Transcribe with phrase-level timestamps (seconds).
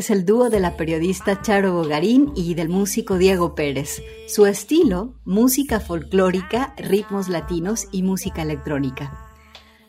[0.00, 4.02] Es el dúo de la periodista Charo Bogarín y del músico Diego Pérez.
[4.28, 9.28] Su estilo, música folclórica, ritmos latinos y música electrónica.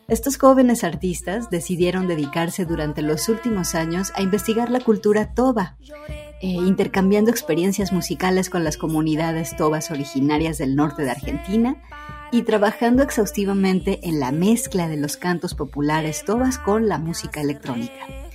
[0.10, 5.78] Estos jóvenes artistas decidieron dedicarse durante los últimos años a investigar la cultura toba,
[6.42, 11.82] eh, intercambiando experiencias musicales con las comunidades tobas originarias del norte de Argentina
[12.34, 18.31] y trabajando exhaustivamente en la mezcla de los cantos populares tobas con la música electrónica.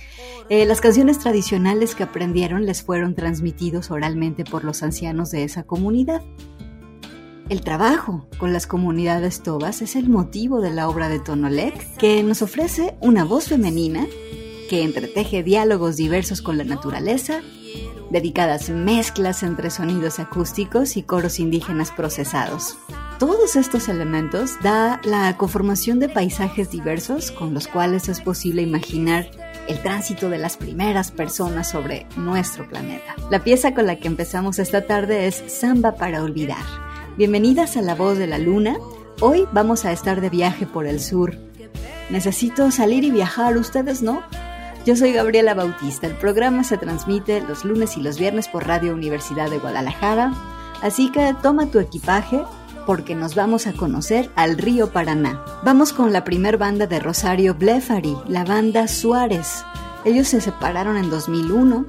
[0.49, 5.63] Eh, las canciones tradicionales que aprendieron les fueron transmitidos oralmente por los ancianos de esa
[5.63, 6.21] comunidad.
[7.49, 12.23] El trabajo con las comunidades tobas es el motivo de la obra de Tonolek, que
[12.23, 14.05] nos ofrece una voz femenina
[14.69, 17.41] que entreteje diálogos diversos con la naturaleza,
[18.09, 22.77] dedicadas mezclas entre sonidos acústicos y coros indígenas procesados.
[23.19, 29.25] Todos estos elementos da la conformación de paisajes diversos con los cuales es posible imaginar
[29.67, 33.15] el tránsito de las primeras personas sobre nuestro planeta.
[33.31, 36.87] La pieza con la que empezamos esta tarde es Samba para Olvidar
[37.17, 38.77] Bienvenidas a La Voz de la Luna.
[39.21, 41.35] Hoy vamos a estar de viaje por el sur.
[42.11, 44.21] Necesito salir y viajar, ¿ustedes no?
[44.85, 46.05] Yo soy Gabriela Bautista.
[46.05, 50.31] El programa se transmite los lunes y los viernes por Radio Universidad de Guadalajara.
[50.83, 52.43] Así que toma tu equipaje
[52.87, 55.43] porque nos vamos a conocer al río Paraná.
[55.63, 59.65] Vamos con la primer banda de Rosario Blefari, la banda Suárez.
[60.05, 61.85] Ellos se separaron en 2001.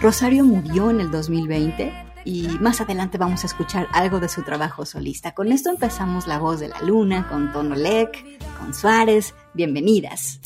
[0.00, 1.92] Rosario murió en el 2020
[2.24, 5.34] y más adelante vamos a escuchar algo de su trabajo solista.
[5.34, 8.24] Con esto empezamos La Voz de la Luna con Tono Lec,
[8.58, 9.34] con Suárez.
[9.54, 10.38] Bienvenidas.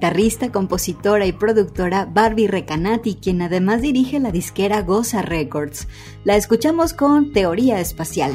[0.00, 5.88] Guitarrista, compositora y productora Barbie Recanati, quien además dirige la disquera Goza Records.
[6.24, 8.32] La escuchamos con Teoría Espacial.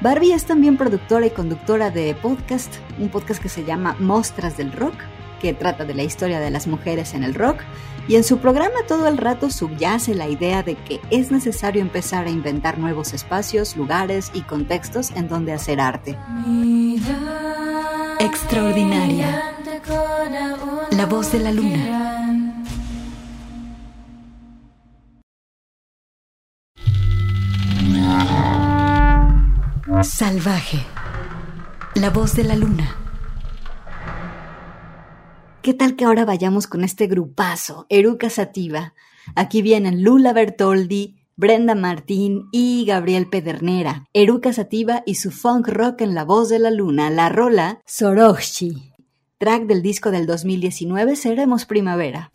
[0.00, 4.72] Barbie es también productora y conductora de podcast, un podcast que se llama Mostras del
[4.72, 4.96] Rock,
[5.40, 7.58] que trata de la historia de las mujeres en el rock,
[8.08, 12.26] y en su programa todo el rato subyace la idea de que es necesario empezar
[12.26, 16.18] a inventar nuevos espacios, lugares y contextos en donde hacer arte.
[18.18, 19.54] Extraordinaria.
[20.90, 22.64] La voz de la luna.
[30.02, 30.84] Salvaje.
[31.94, 32.96] La voz de la luna.
[35.62, 38.94] ¿Qué tal que ahora vayamos con este grupazo, Eruca Sativa?
[39.36, 44.06] Aquí vienen Lula Bertoldi, Brenda Martín y Gabriel Pedernera.
[44.12, 48.87] Eruca Sativa y su funk rock en la voz de la luna, la rola Sorochi.
[49.40, 52.32] Track del disco del 2019 Seremos Primavera.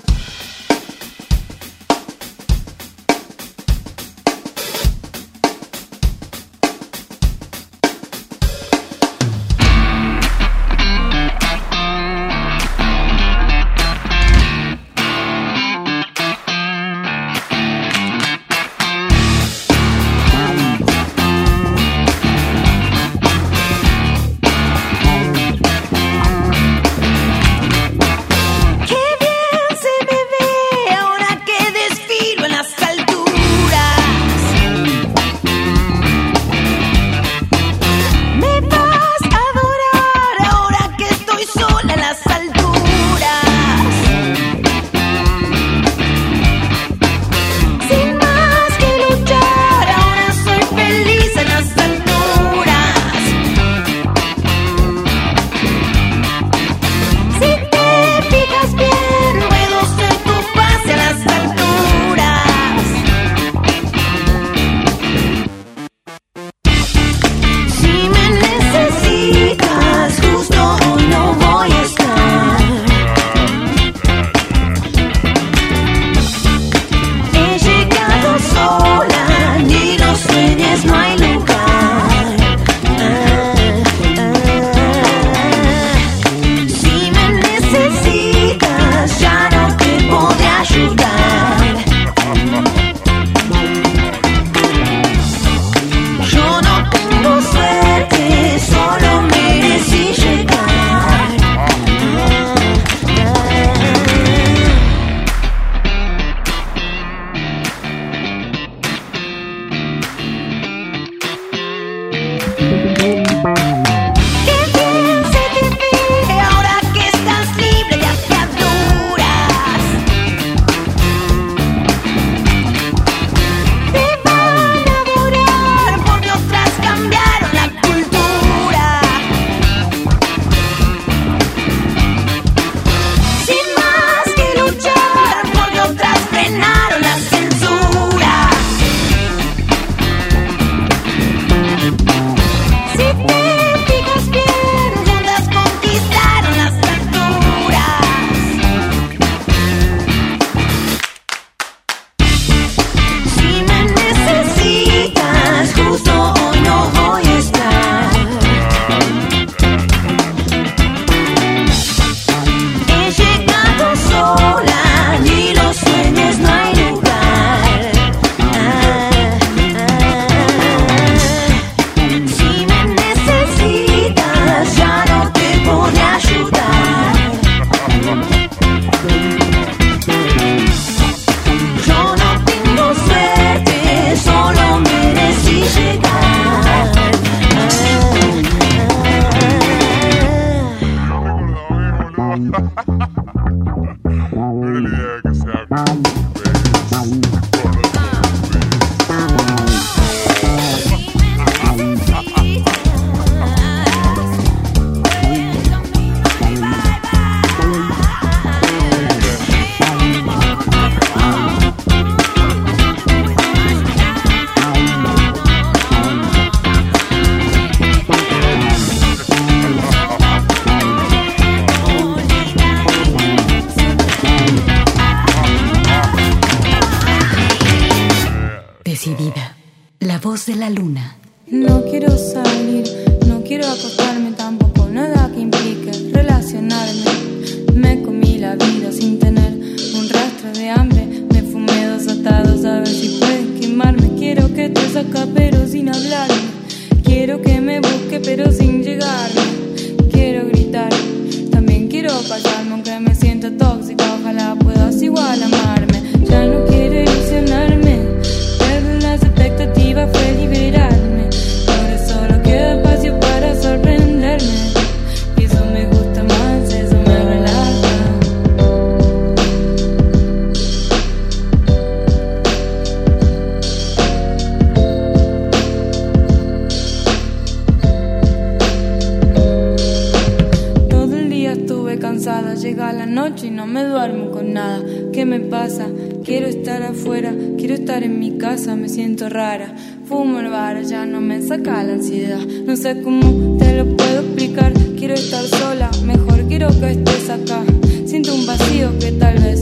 [282.15, 284.83] llega la noche y no me duermo con nada.
[285.11, 285.87] ¿Qué me pasa?
[286.23, 289.73] Quiero estar afuera, quiero estar en mi casa, me siento rara.
[290.05, 292.39] Fumo el bar, ya no me saca la ansiedad.
[292.65, 297.63] No sé cómo te lo puedo explicar, quiero estar sola, mejor quiero que estés acá.
[298.05, 299.52] Siento un vacío que tal vez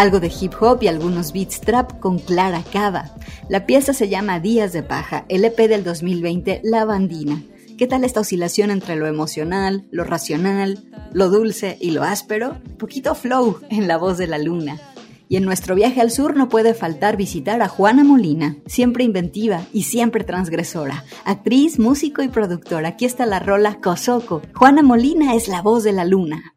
[0.00, 3.14] algo de hip hop y algunos beats trap con Clara Cava.
[3.50, 7.42] La pieza se llama Días de Paja, el EP del 2020 La Bandina.
[7.76, 10.82] ¿Qué tal esta oscilación entre lo emocional, lo racional,
[11.12, 12.56] lo dulce y lo áspero?
[12.78, 14.80] Poquito flow en la voz de la luna.
[15.28, 19.66] Y en nuestro viaje al sur no puede faltar visitar a Juana Molina, siempre inventiva
[19.70, 22.88] y siempre transgresora, actriz, músico y productora.
[22.88, 24.40] Aquí está la rola Cosoco.
[24.54, 26.49] Juana Molina es la voz de la luna.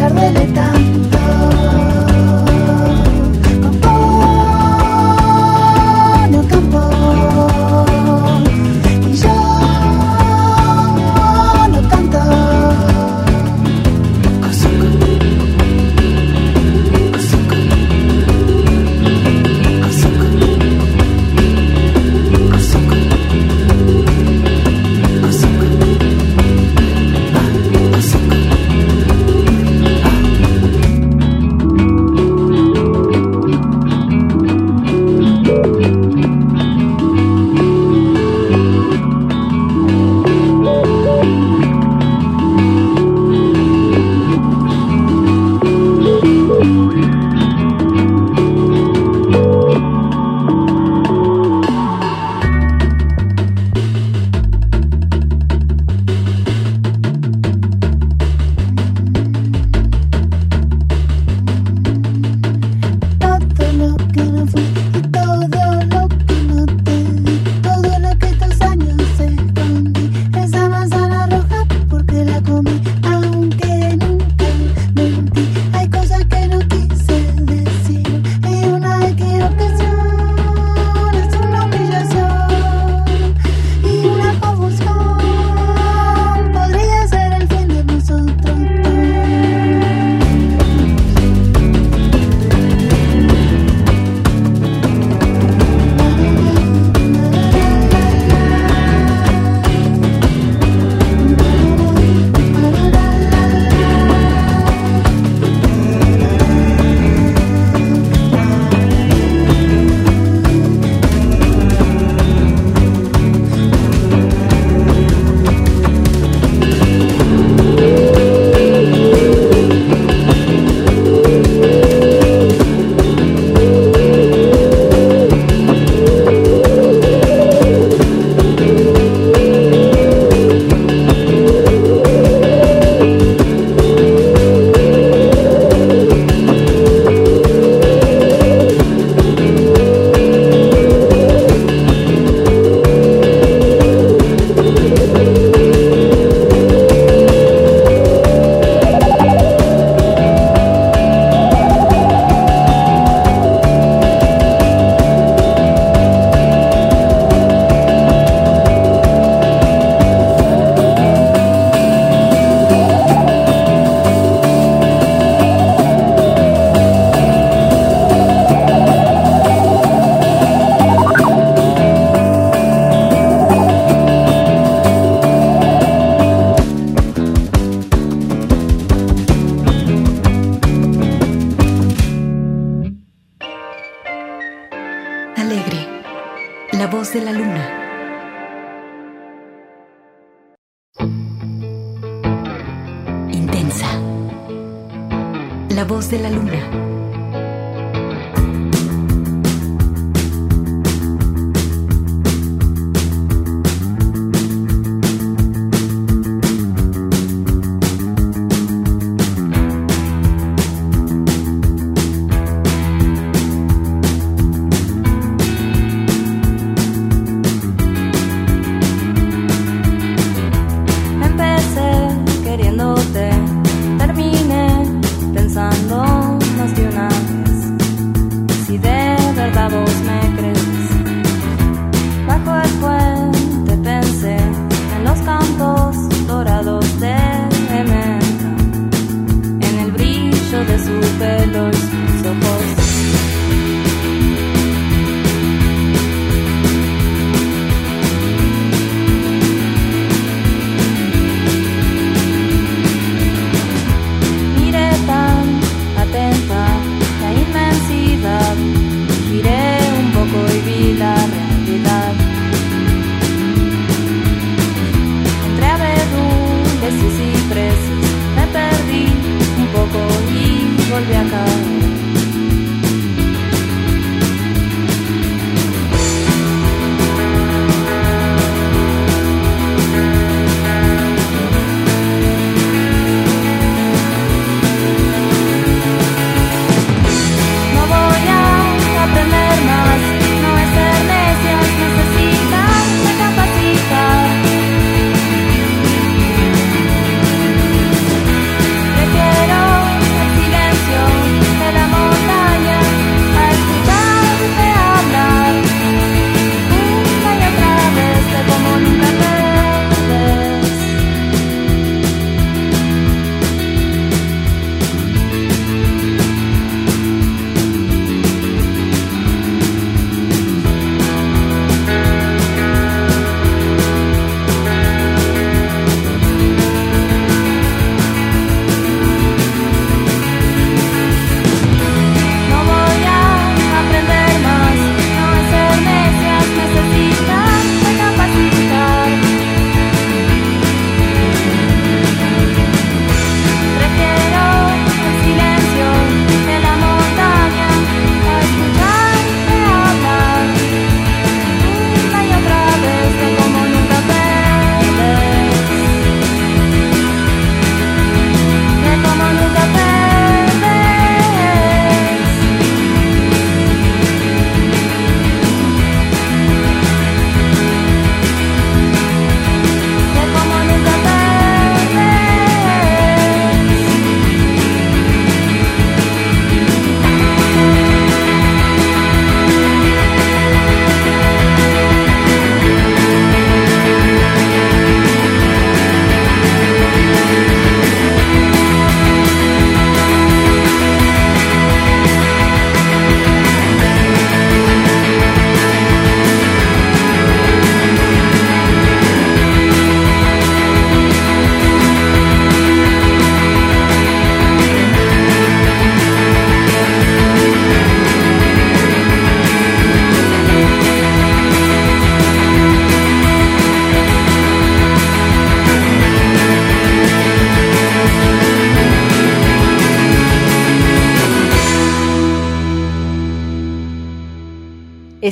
[0.00, 1.09] carrueleta.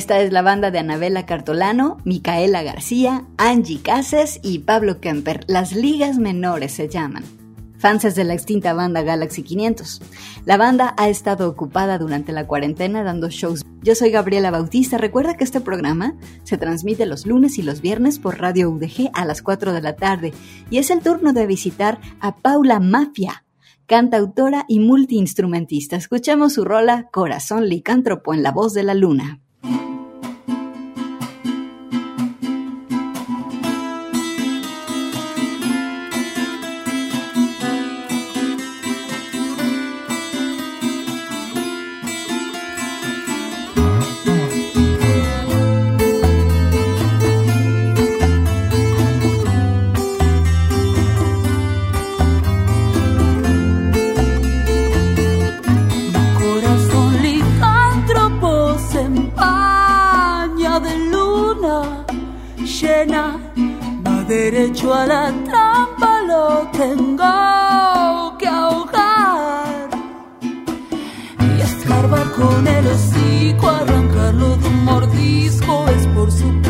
[0.09, 5.45] Esta es la banda de Anabela Cartolano, Micaela García, Angie Cases y Pablo Kemper.
[5.45, 7.23] Las ligas menores se llaman.
[7.77, 10.01] Fans de la extinta banda Galaxy 500.
[10.45, 13.63] La banda ha estado ocupada durante la cuarentena dando shows.
[13.83, 14.97] Yo soy Gabriela Bautista.
[14.97, 19.25] Recuerda que este programa se transmite los lunes y los viernes por Radio UDG a
[19.25, 20.33] las 4 de la tarde
[20.71, 23.45] y es el turno de visitar a Paula Mafia,
[23.85, 25.97] cantautora y multiinstrumentista.
[25.97, 29.39] Escuchemos su rola Corazón Licántropo en la voz de la luna.
[64.51, 69.89] derecho a la trampa lo tengo que ahogar.
[71.39, 76.68] Y escarbar con el hocico, arrancarlo de un mordisco es por supuesto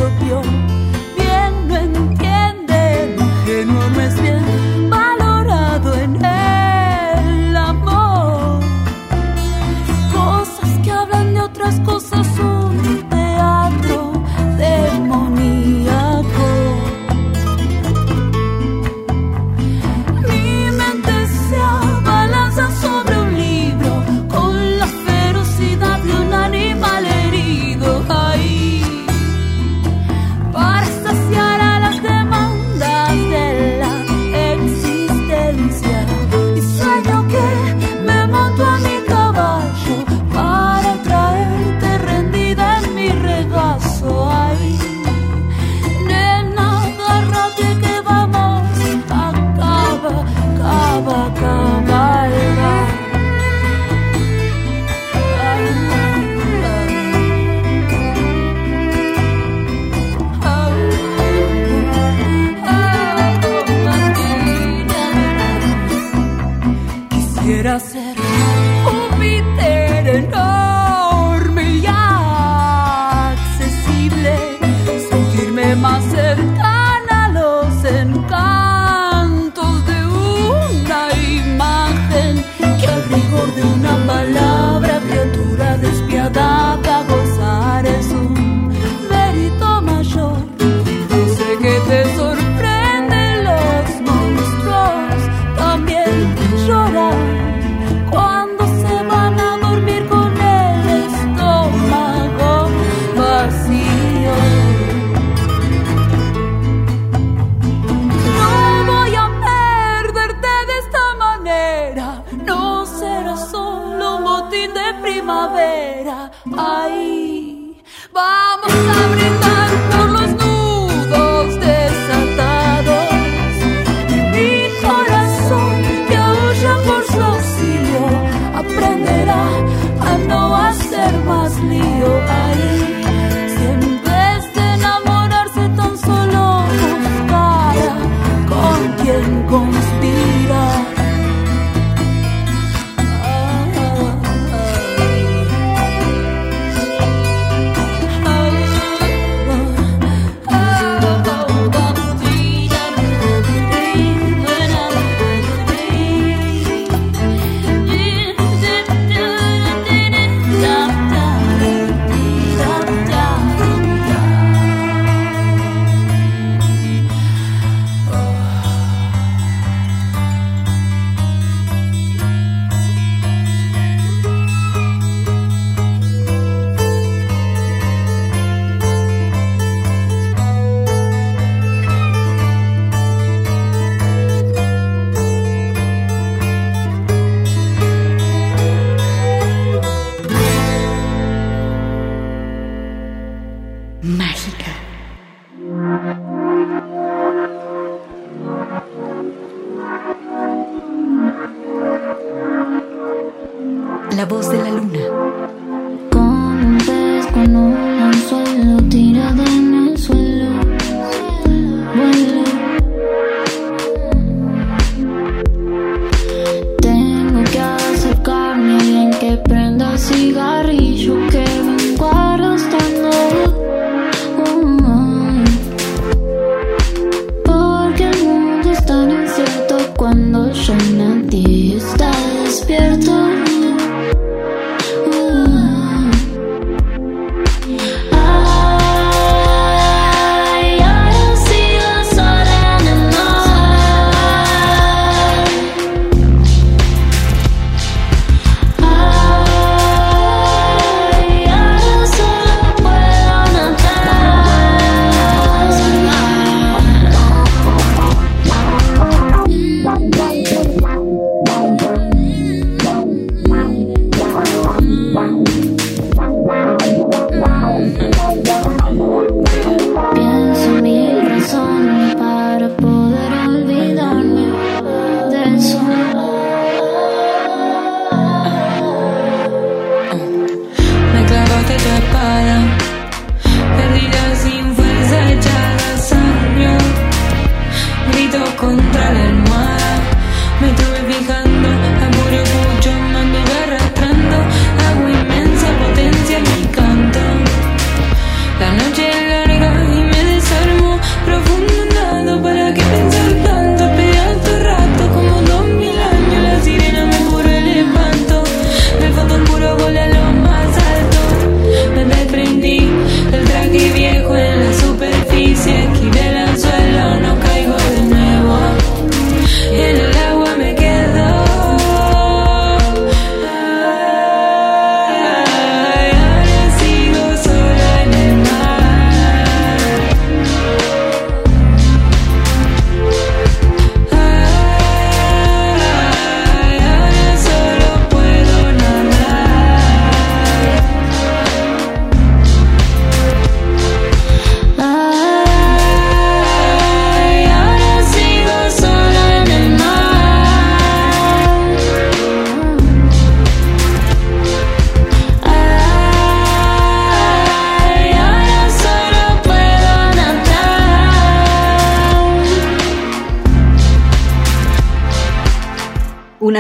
[204.30, 204.79] voz de la luz.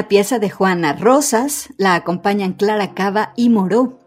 [0.09, 3.99] Pieza de Juana Rosas, la acompañan Clara Cava y Moró.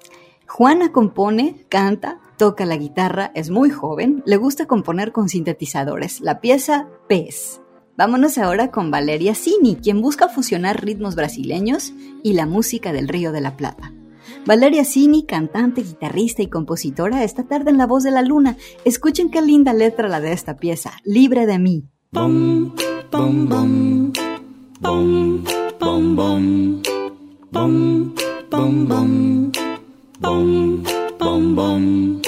[0.49, 6.21] Juana compone, canta, toca la guitarra, es muy joven, le gusta componer con sintetizadores.
[6.21, 7.61] La pieza Pez.
[7.97, 11.93] Vámonos ahora con Valeria Cini, quien busca fusionar ritmos brasileños
[12.25, 13.93] y la música del Río de la Plata.
[14.45, 18.57] Valeria Cini, cantante, guitarrista y compositora, esta tarde en La Voz de la Luna.
[18.85, 21.85] Escuchen qué linda letra la de esta pieza, Libre de mí.
[26.23, 26.83] Bom,
[27.51, 28.15] bom,
[28.51, 29.53] bom, bom,
[30.21, 30.83] bom,
[31.19, 32.22] bom, bom,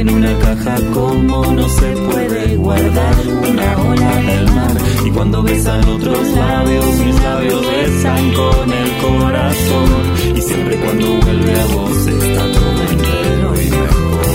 [0.00, 4.76] en una caja como no se puede guardar una ola del mar.
[5.04, 10.36] Y cuando besan otros labios, mis labios besan con el corazón.
[10.36, 14.26] Y siempre cuando vuelve a vos está todo entero y mejor.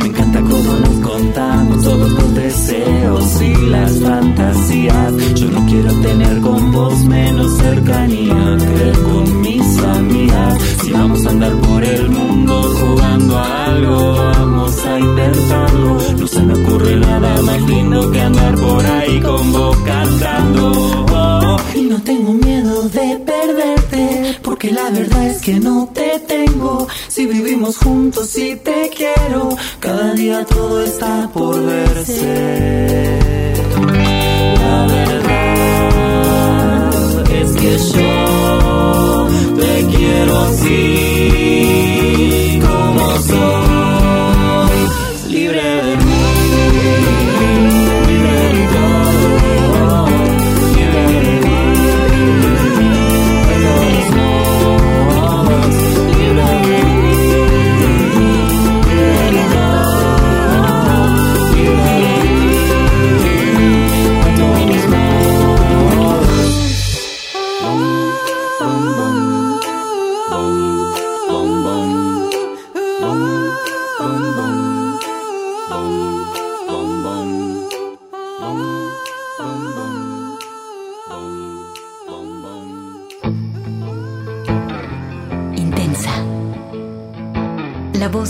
[0.00, 5.12] Me encanta cómo nos contamos todos los deseos y las fantasías.
[5.34, 10.62] Yo no quiero tener con vos menos cercanía que con mis amigas.
[10.82, 15.98] Si vamos a andar por el mundo jugando a algo, vamos a intentarlo.
[16.18, 20.72] No se me ocurre nada más lindo que andar por ahí con vos cantando.
[21.12, 26.86] Oh, y no tengo miedo de perderte, porque la verdad es que no te tengo.
[27.08, 33.53] Si vivimos juntos y te quiero, cada día todo está por verse.
[37.64, 39.28] radio show.
[39.56, 41.03] Te quiero así.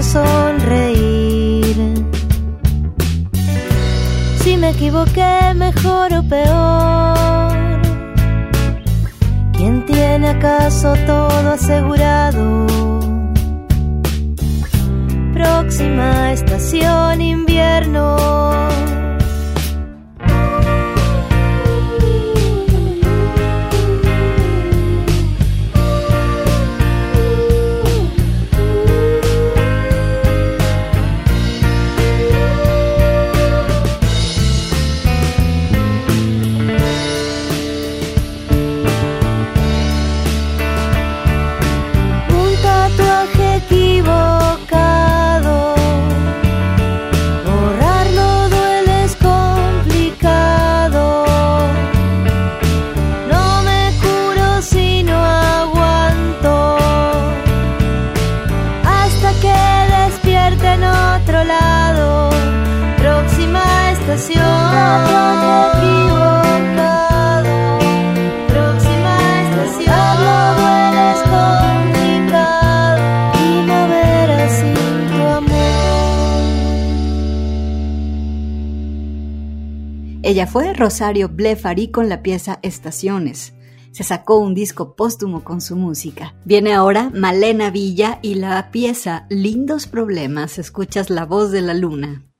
[0.00, 1.76] sonreír.
[4.42, 7.80] Si me equivoqué, mejor o peor.
[9.52, 12.11] ¿Quién tiene acaso todo asegurado?
[80.32, 83.52] Ella fue Rosario Blefari con la pieza Estaciones.
[83.90, 86.34] Se sacó un disco póstumo con su música.
[86.46, 90.58] Viene ahora Malena Villa y la pieza Lindos Problemas.
[90.58, 92.31] Escuchas la voz de la luna.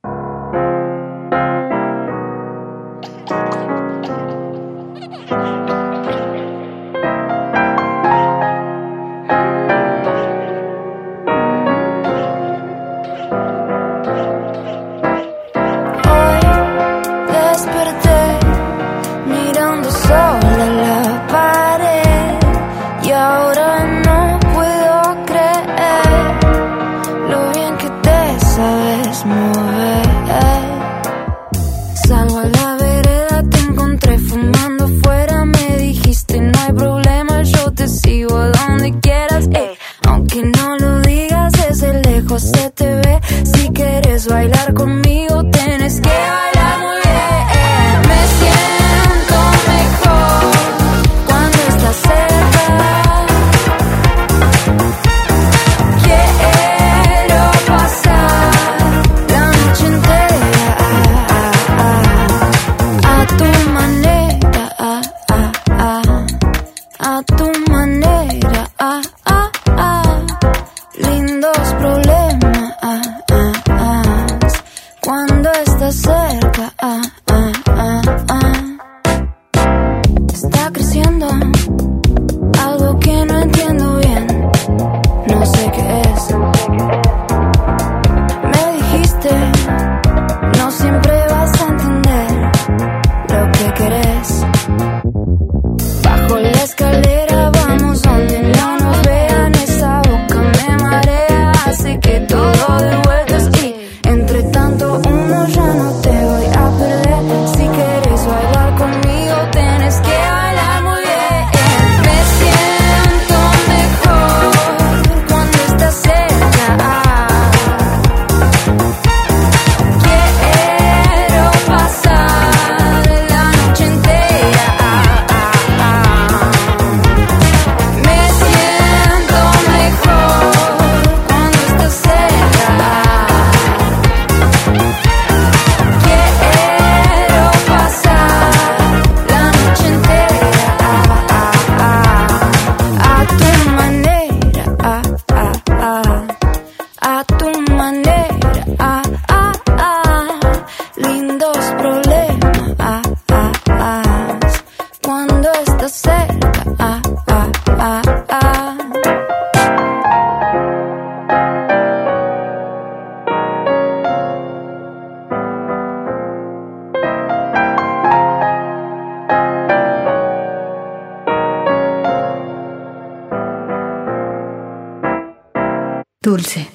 [176.23, 176.69] Dulce,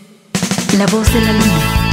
[0.77, 1.86] la voz de la luna.